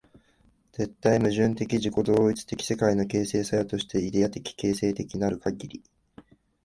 [0.71, 5.83] 絶対矛盾的自己同一的世界の形成作用として、イデヤ的形成的なるかぎり、